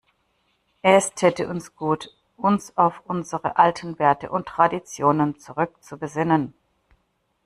[0.81, 6.55] Es täte uns gut, uns auf unsere alten Werte und Traditionen zurückzubesinnen.